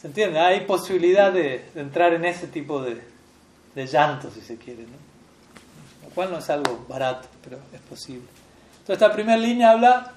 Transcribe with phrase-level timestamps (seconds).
[0.00, 0.38] ¿Se entiende?
[0.38, 3.02] Hay posibilidad de, entrar en ese tipo de,
[3.74, 6.08] de llanto, si se quiere, ¿no?
[6.08, 8.26] Lo cual no es algo barato, pero es posible.
[8.80, 10.12] Entonces, esta primera línea habla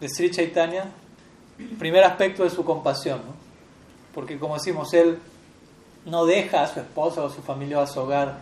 [0.00, 0.84] de Sri Chaitanya,
[1.78, 3.34] primer aspecto de su compasión, ¿no?
[4.14, 5.18] Porque, como decimos, él
[6.06, 8.38] no deja a su esposa o a su familia a su hogar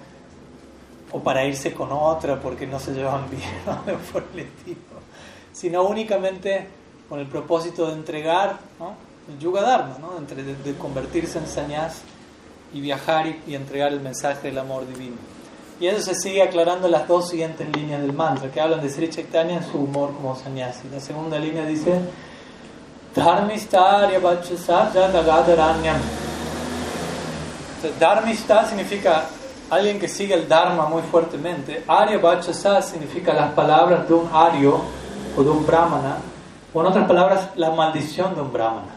[1.10, 4.76] o para irse con otra porque no se llevan bien o por el estilo,
[5.52, 6.68] sino únicamente
[7.08, 8.94] con el propósito de entregar ¿no?
[9.28, 10.20] El Yuga Dharma, ¿no?
[10.20, 12.02] de, convertirse en sañas
[12.72, 15.16] y viajar y, entregar el mensaje del amor divino.
[15.80, 18.88] Y eso se sigue aclarando en las dos siguientes líneas del mantra, que hablan de
[18.88, 20.88] Sri Chaitanya en su humor como sannyasi.
[20.92, 22.00] La segunda línea dice,
[23.14, 25.96] Dharmistarya Bachasa Jadagadharanyam.
[27.98, 29.26] Dharmista significa
[29.68, 31.84] alguien que sigue el Dharma muy fuertemente.
[31.86, 34.80] Arya Bachasa significa las palabras de un Aryo
[35.36, 36.18] o de un Brahmana,
[36.72, 38.93] o en otras palabras, la maldición de un Brahmana.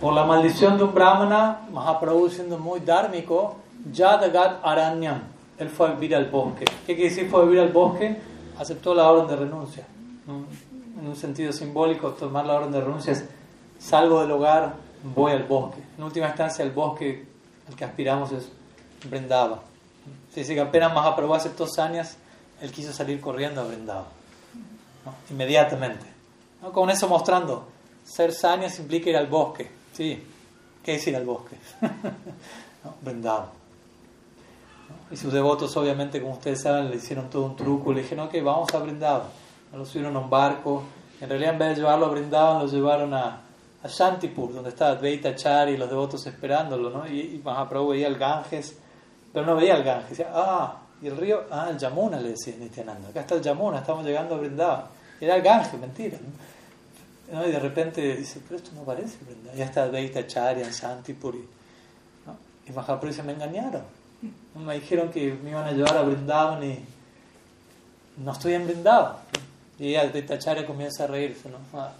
[0.00, 3.56] Por la maldición de un brahmana, Mahaprabhu siendo muy dármico,
[3.92, 5.22] Yadagat Aranyam,
[5.58, 6.66] él fue a vivir al bosque.
[6.86, 8.16] ¿Qué quiere decir fue a vivir al bosque?
[8.60, 9.84] Aceptó la orden de renuncia.
[10.28, 13.24] En un sentido simbólico, tomar la orden de renuncia es
[13.80, 15.82] salgo del hogar, voy al bosque.
[15.96, 17.26] En última instancia, el bosque
[17.68, 18.52] al que aspiramos es
[19.10, 19.62] Brendava.
[20.32, 22.18] Se dice que apenas Mahaprabhu aceptó sanias,
[22.60, 24.06] él quiso salir corriendo a Brendava.
[25.28, 26.06] Inmediatamente.
[26.72, 27.66] Con eso mostrando,
[28.04, 30.22] ser sanias implica ir al bosque Sí,
[30.84, 31.56] ¿qué es ir al bosque?
[33.04, 33.46] ¿No?
[35.10, 37.92] Y sus devotos, obviamente, como ustedes saben, le hicieron todo un truco.
[37.92, 39.26] Le dijeron, ok, vamos a Brindavan.
[39.72, 40.84] Lo subieron a un barco.
[41.20, 43.40] En realidad, en vez de llevarlo a Brindavan, lo llevaron a,
[43.88, 46.90] Shantipur, donde estaba Advaita Chari y los devotos esperándolo.
[46.90, 47.04] ¿no?
[47.08, 48.78] Y, y Mahaprabhu veía el Ganges,
[49.32, 50.10] pero no veía el Ganges.
[50.10, 53.08] Decía, ah, y el río, ah, el Yamuna, le decía Nityananda.
[53.08, 54.84] Acá está el Yamuna, estamos llegando a Brindavan.
[55.20, 56.18] Era el Ganges, mentira.
[56.22, 56.57] ¿no?
[57.30, 59.18] Y de repente dice, pero esto no parece,
[59.54, 61.44] Ya está Deita Charya, Santipuri.
[62.26, 62.36] ¿no?
[62.66, 63.82] Y Mahaprabhu dice, me engañaron.
[64.54, 66.80] Me dijeron que me iban a llevar a Brindavan y
[68.16, 69.16] no estoy en Brindavan.
[69.78, 71.50] Y ella, Deita Charya, comienza a reírse.
[71.50, 71.58] ¿no?
[71.74, 71.92] Ah,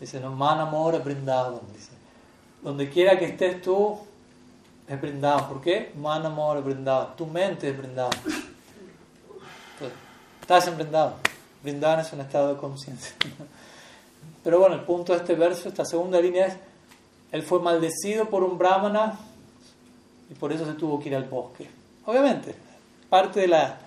[0.00, 1.60] dice, no, man amor Brindavan.
[1.72, 1.92] Dice,
[2.60, 3.96] donde quiera que estés tú,
[4.88, 5.48] es Brindavan.
[5.48, 5.92] ¿Por qué?
[5.96, 7.14] Man amor Brindavan.
[7.14, 8.18] Tu mente es Brindavan.
[10.40, 11.14] estás en Brindavan.
[11.62, 13.14] Brindavan es un estado de conciencia.
[14.44, 16.56] Pero bueno, el punto de este verso, esta segunda línea es,
[17.32, 19.18] él fue maldecido por un brahmana
[20.30, 21.68] y por eso se tuvo que ir al bosque.
[22.04, 22.54] Obviamente,
[23.08, 23.78] parte de la,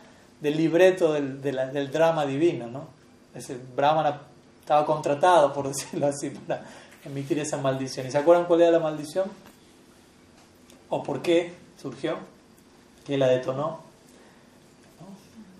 [0.41, 2.87] del libreto del, del drama divino, ¿no?
[3.35, 4.19] Ese brahmana
[4.59, 6.65] estaba contratado, por decirlo así, para
[7.05, 8.07] emitir esa maldición.
[8.07, 9.31] ¿Y se acuerdan cuál era la maldición?
[10.89, 12.17] ¿O por qué surgió?
[13.05, 13.81] ¿Quién la detonó?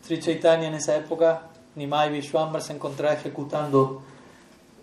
[0.04, 1.44] Sri Chaitanya en esa época,
[1.76, 4.02] Nimai Vishwambar se encontraba ejecutando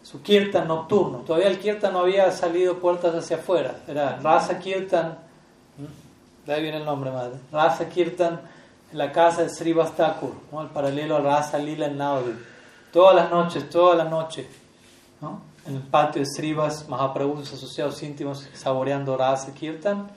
[0.04, 1.18] su kirtan nocturno.
[1.18, 3.80] Todavía el kirtan no había salido puertas hacia afuera.
[3.88, 5.18] Era Rasa Kirtan,
[6.46, 7.38] de ahí viene el nombre, madre.
[7.50, 8.40] Rasa Kirtan
[8.92, 10.60] en la casa de Sri Vastakur, ¿no?
[10.60, 12.34] el paralelo a Rasa Lila en Naudi.
[12.92, 14.46] Todas las noches, todas las noches,
[15.22, 15.40] ¿no?
[15.66, 20.10] en el patio de Srivas, Mahaprabhu, sus asociados íntimos, saboreando Rasa Kirtan.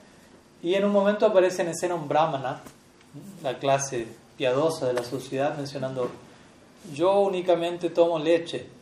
[0.62, 2.60] Y en un momento aparece en escena un brahmana,
[3.42, 4.06] la clase
[4.36, 6.10] piadosa de la sociedad, mencionando:
[6.92, 8.77] Yo únicamente tomo leche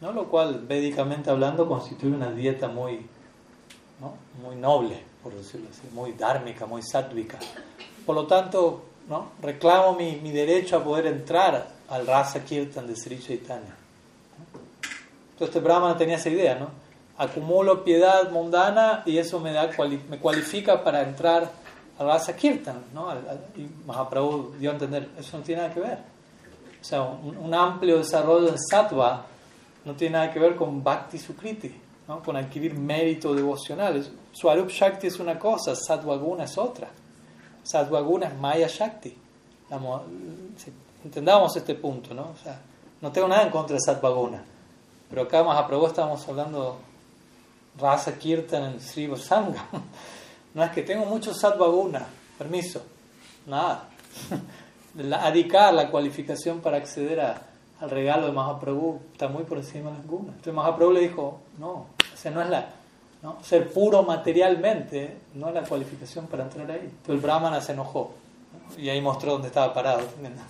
[0.00, 0.12] ¿no?
[0.12, 3.06] lo cual védicamente hablando constituye una dieta muy,
[4.42, 7.38] muy noble, por decirlo así, muy dármica, muy sátvica.
[8.06, 9.32] Por lo tanto, ¿no?
[9.42, 13.74] reclamo mi, mi, derecho a poder entrar al Rasa Kirtan de Sri Chaitanya.
[15.32, 16.70] Entonces este Brahman tenía esa idea, ¿no?
[17.16, 19.70] Acumulo piedad mundana y eso me, da,
[20.08, 21.50] me cualifica para entrar
[21.98, 23.12] al Rasa Kirtan, ¿no?
[23.56, 25.98] y Mahaprabhu dio a entender, eso no tiene nada que ver.
[26.80, 29.26] O sea, un, un amplio desarrollo en sattva
[29.88, 31.74] no tiene nada que ver con Bhakti Sukriti,
[32.06, 32.22] ¿no?
[32.22, 34.06] con adquirir mérito devocional.
[34.32, 36.88] Swarup Shakti es una cosa, Sadhvaguna es otra.
[37.62, 39.16] Sadhvaguna es Maya Shakti.
[41.02, 42.34] Entendamos este punto, ¿no?
[43.00, 44.44] No tengo nada en contra de Sadhvaguna,
[45.08, 46.76] pero acá más a estamos hablando
[47.80, 49.66] Rasa Kirtan en Sri Sangha.
[50.54, 52.06] No es que tengo mucho Sadhvaguna,
[52.36, 52.82] permiso,
[53.46, 53.88] nada.
[55.20, 57.42] Adicar la cualificación para acceder a,
[57.80, 60.30] al regalo de Mahaprabhu está muy por encima de las gunas.
[60.30, 62.68] Entonces Mahaprabhu le dijo, no, o sea, no es la,
[63.22, 63.38] ¿no?
[63.42, 66.80] ser puro materialmente no es la cualificación para entrar ahí.
[66.82, 68.12] Entonces el brahmana se enojó
[68.76, 70.02] y ahí mostró dónde estaba parado.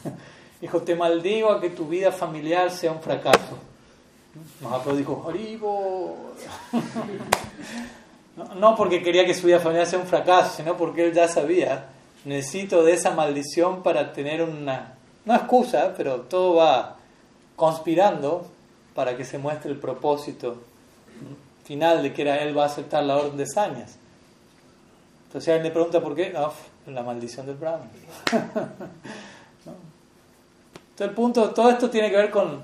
[0.61, 3.59] dijo, te maldigo a que tu vida familiar sea un fracaso.
[4.61, 6.17] Mahaprabhu dijo, Haribo.
[8.57, 11.87] no porque quería que su vida familiar sea un fracaso, sino porque él ya sabía,
[12.25, 14.95] necesito de esa maldición para tener una,
[15.25, 16.98] no excusa, pero todo va
[17.59, 18.47] conspirando
[18.95, 20.59] para que se muestre el propósito
[21.65, 23.97] final de que era él va a aceptar la orden de sañas.
[25.27, 26.53] Entonces alguien le pregunta por qué, no,
[26.87, 27.91] la maldición del Brahman.
[30.93, 32.63] Entonces el punto, todo esto tiene que ver con,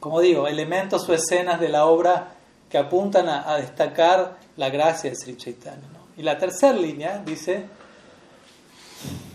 [0.00, 2.32] como digo, elementos o escenas de la obra
[2.68, 5.84] que apuntan a, destacar la gracia de Sri Chaitanya.
[6.16, 7.64] Y la tercera línea dice,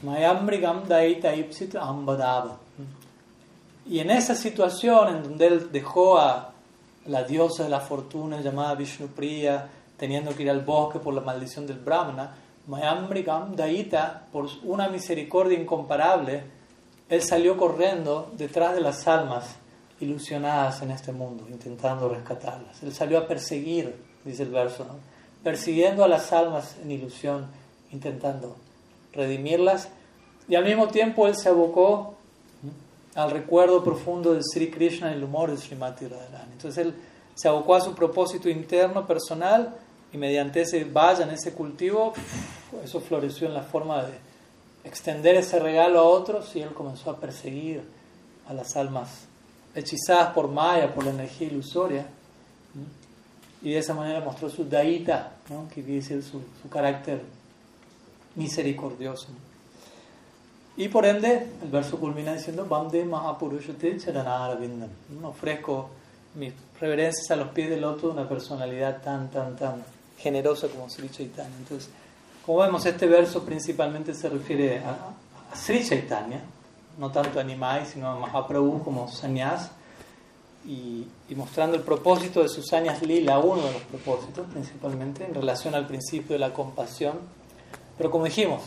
[0.03, 2.57] Mayambrigam Daita Ipsit Ambadava.
[3.85, 6.51] Y en esa situación en donde él dejó a
[7.05, 9.67] la diosa de la fortuna llamada Vishnupriya,
[9.97, 12.35] teniendo que ir al bosque por la maldición del Brahmana,
[12.67, 16.43] Mayambrigam Daita, por una misericordia incomparable,
[17.09, 19.55] él salió corriendo detrás de las almas
[19.99, 22.81] ilusionadas en este mundo, intentando rescatarlas.
[22.83, 24.85] Él salió a perseguir, dice el verso,
[25.43, 27.47] persiguiendo a las almas en ilusión,
[27.91, 28.55] intentando
[29.13, 29.89] redimirlas,
[30.47, 32.15] y al mismo tiempo él se abocó
[33.15, 36.53] al recuerdo profundo de Sri Krishna y el humor de Srimati Radharani.
[36.53, 36.95] Entonces él
[37.35, 39.75] se abocó a su propósito interno, personal,
[40.13, 42.13] y mediante ese vaya, en ese cultivo,
[42.83, 44.13] eso floreció en la forma de
[44.83, 47.81] extender ese regalo a otros y él comenzó a perseguir
[48.47, 49.25] a las almas
[49.73, 52.05] hechizadas por Maya, por la energía ilusoria.
[53.61, 55.67] Y de esa manera mostró su daita, ¿no?
[55.69, 57.21] que quiere decir su, su carácter
[58.35, 59.27] misericordioso.
[60.81, 64.89] Y por ende, el verso culmina diciendo, Bande Mahapurushate Charanaravindan.
[65.21, 65.91] Ofrezco
[66.33, 69.83] mis reverencias a los pies del loto de una personalidad tan, tan, tan
[70.17, 71.55] generosa como Sri Chaitanya.
[71.59, 71.87] Entonces,
[72.43, 75.13] como vemos, este verso principalmente se refiere a,
[75.55, 76.41] Sri Chaitanya,
[76.97, 79.69] no tanto a Nimai, sino a Mahaprabhu como Sanyas,
[80.65, 85.35] y, y, mostrando el propósito de sus Sanyas Lila, uno de los propósitos principalmente, en
[85.35, 87.19] relación al principio de la compasión.
[87.99, 88.63] Pero como dijimos,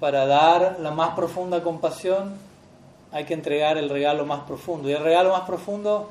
[0.00, 2.34] para dar la más profunda compasión
[3.10, 4.88] hay que entregar el regalo más profundo.
[4.88, 6.10] Y el regalo más profundo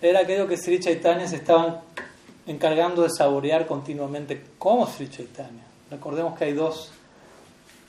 [0.00, 1.80] era aquello que Sri Chaitanya se estaban
[2.46, 5.64] encargando de saborear continuamente como Sri Chaitanya.
[5.90, 6.90] Recordemos que hay dos,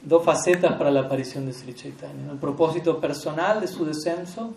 [0.01, 2.31] dos facetas para la aparición de Sri Chaitanya.
[2.31, 4.53] El propósito personal de su descenso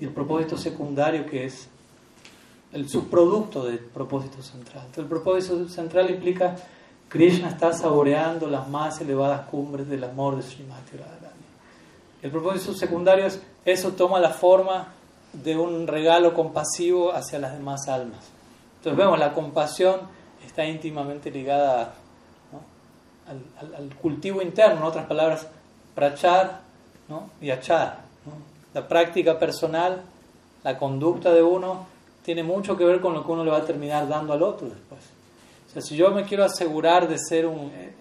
[0.00, 1.68] y el propósito secundario que es
[2.72, 4.86] el subproducto del propósito central.
[4.86, 6.56] Entonces, el propósito central implica
[7.08, 11.44] Krishna está saboreando las más elevadas cumbres del amor de Srimati Radharani.
[12.22, 14.88] El propósito secundario es eso toma la forma
[15.32, 18.24] de un regalo compasivo hacia las demás almas.
[18.76, 20.00] Entonces vemos, la compasión
[20.44, 21.94] está íntimamente ligada
[23.26, 25.46] al, cultivo interno, en otras palabras,
[25.94, 26.60] prachar
[27.40, 28.00] y achar.
[28.74, 30.02] La práctica personal,
[30.62, 31.86] la conducta de uno,
[32.24, 34.68] tiene mucho que ver con lo que uno le va a terminar dando al otro
[34.68, 35.00] después.
[35.74, 37.92] Sea, si yo me quiero asegurar de ser un eh,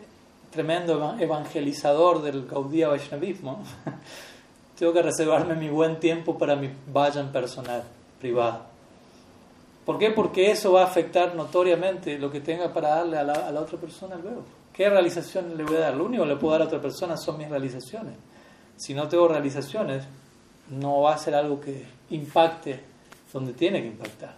[0.51, 3.63] tremendo evangelizador del Gaudía Vaishnavismo,
[4.77, 7.81] tengo que reservarme mi buen tiempo para mi vayan personal,
[8.21, 8.61] privado.
[9.87, 10.11] ¿Por qué?
[10.11, 14.17] Porque eso va a afectar notoriamente lo que tenga para darle a la, otra persona
[14.17, 14.43] luego.
[14.71, 15.95] ¿Qué realización le voy a dar?
[15.95, 18.13] Lo único que le puedo dar a otra persona son mis realizaciones.
[18.77, 20.03] Si no tengo realizaciones,
[20.69, 22.79] no va a ser algo que impacte
[23.33, 24.35] donde tiene que impactar.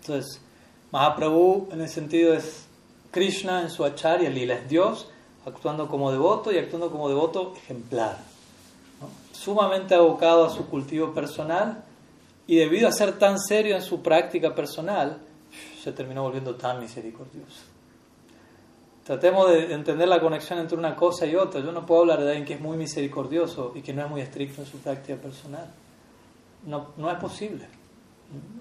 [0.00, 0.40] Entonces,
[0.94, 2.66] Mahaprabhu en el sentido es
[3.10, 5.08] Krishna en su acharya lila, es Dios
[5.44, 8.16] actuando como devoto y actuando como devoto ejemplar
[9.44, 11.84] sumamente abocado a su cultivo personal
[12.46, 15.18] y debido a ser tan serio en su práctica personal,
[15.82, 17.64] se terminó volviendo tan misericordioso.
[19.04, 21.60] Tratemos de entender la conexión entre una cosa y otra.
[21.60, 24.22] Yo no puedo hablar de alguien que es muy misericordioso y que no es muy
[24.22, 25.66] estricto en su práctica personal.
[26.64, 27.66] No, no es posible.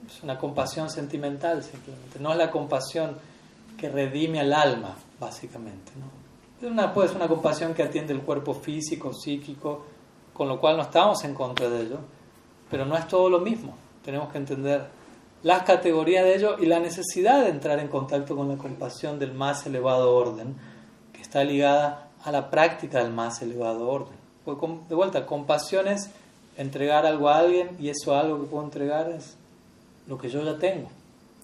[0.07, 2.19] Es una compasión sentimental simplemente.
[2.19, 3.17] No es la compasión
[3.77, 5.91] que redime al alma, básicamente.
[5.97, 6.65] ¿no?
[6.65, 9.85] Es una, puede ser una compasión que atiende el cuerpo físico, psíquico,
[10.33, 11.97] con lo cual no estamos en contra de ello,
[12.69, 13.75] pero no es todo lo mismo.
[14.03, 14.87] Tenemos que entender
[15.43, 19.33] las categorías de ello y la necesidad de entrar en contacto con la compasión del
[19.33, 20.55] más elevado orden,
[21.11, 24.17] que está ligada a la práctica del más elevado orden.
[24.87, 26.09] de vuelta, compasión es
[26.57, 29.35] entregar algo a alguien y eso algo que puedo entregar es
[30.07, 30.89] lo que yo ya tengo.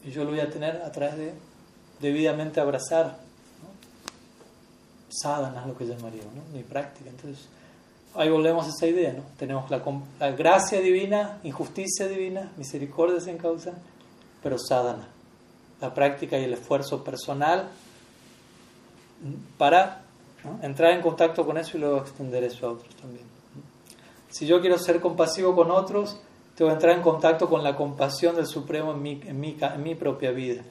[0.03, 1.33] Y yo lo voy a tener a través de
[1.99, 3.05] debidamente abrazar.
[3.05, 3.69] ¿no?
[5.09, 6.43] Sadhana lo que llamaría, ¿no?
[6.53, 7.09] mi práctica.
[7.09, 7.47] Entonces,
[8.15, 9.23] ahí volvemos a esa idea, ¿no?
[9.37, 13.73] Tenemos la, gracia divina, injusticia divina, misericordia sin causa,
[14.41, 15.07] pero sadhana,
[15.81, 17.69] la práctica y el esfuerzo personal
[19.57, 20.03] para
[20.61, 23.25] entrar en contacto con eso y luego extender eso a otros también.
[24.29, 26.19] Si yo quiero ser compasivo con otros,
[26.59, 29.81] tengo que entrar en contacto con la compasión del Supremo en mi, en mi, en
[29.81, 30.61] mi propia vida.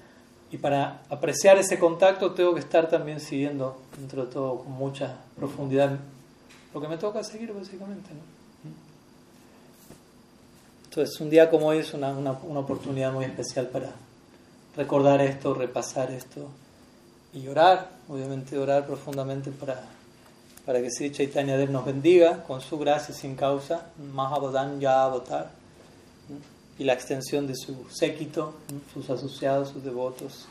[0.50, 5.16] Y para apreciar ese contacto tengo que estar también siguiendo, dentro de todo, con mucha
[5.34, 5.98] profundidad
[6.74, 8.10] lo que me toca seguir básicamente.
[10.84, 13.92] Entonces, un día como hoy es una, una, una oportunidad muy especial para
[14.76, 16.50] recordar esto, repasar esto
[17.32, 19.80] y orar, obviamente orar profundamente para,
[20.66, 25.56] para que Sri Chaitanya Dev nos bendiga con su gracia sin causa, Mahabadan Ya Avatar,
[26.78, 28.54] y la extensión de su séquito,
[28.92, 30.46] sus asociados, sus devotos.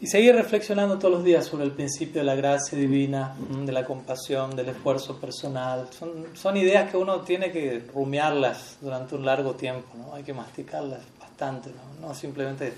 [0.00, 3.84] Y seguir reflexionando todos los días sobre el principio de la gracia divina, de la
[3.84, 5.88] compasión, del esfuerzo personal.
[5.96, 10.12] Son, son ideas que uno tiene que rumiarlas durante un largo tiempo, ¿no?
[10.14, 12.72] hay que masticarlas bastante, no, no simplemente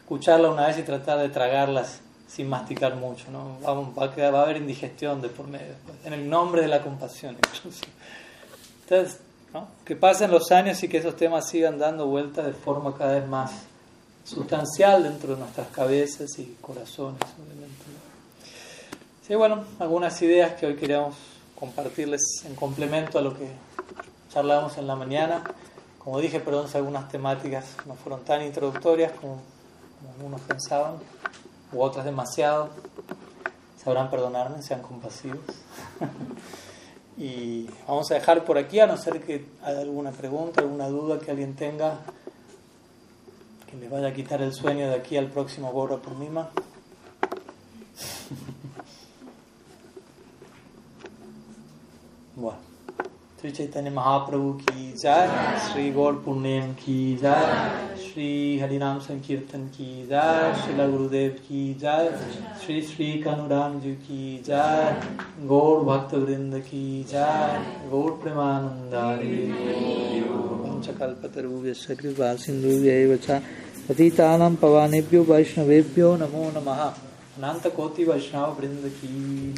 [0.00, 3.30] escucharlas una vez y tratar de tragarlas sin masticar mucho.
[3.30, 3.58] ¿no?
[3.64, 7.36] Va, a, va a haber indigestión de por medio, en el nombre de la compasión
[7.36, 7.86] incluso.
[8.82, 9.20] Entonces,
[9.56, 9.68] ¿no?
[9.86, 13.26] que pasen los años y que esos temas sigan dando vuelta de forma cada vez
[13.26, 13.52] más
[14.22, 17.20] sustancial dentro de nuestras cabezas y corazones.
[19.26, 21.16] Sí, bueno, algunas ideas que hoy queríamos
[21.58, 23.48] compartirles en complemento a lo que
[24.30, 25.42] charlamos en la mañana.
[25.98, 29.40] Como dije, perdón si algunas temáticas no fueron tan introductorias como,
[30.16, 30.96] algunos pensaban,
[31.72, 32.68] u otras demasiado.
[33.82, 35.40] Sabrán perdonarme, sean compasivos.
[37.18, 41.18] y vamos a dejar por aquí, a no ser que haya alguna pregunta, alguna duda
[41.18, 42.00] que alguien tenga
[43.70, 46.50] que le vaya a quitar el sueño de aquí al próximo Gora Purnima.
[52.36, 52.75] bueno.
[53.46, 60.56] Shri चैतन्य महाप्रभु की जय, श्री गौर पुण्यम की जय, श्री हरिनाम संकीर्तन की जय
[60.64, 62.18] श्री गुरुदेव की जय,
[62.64, 65.02] श्री श्री कनुराम जी की जय,
[65.42, 68.90] गौर भक्त वृंद की जय, गौर प्रेमानंद
[72.36, 72.68] सिंधु
[74.56, 76.92] पवानेभ्यो वैष्णवेभ्यो नमो नमः।
[77.36, 79.52] अनंत कोटि वैष्णव वृंद की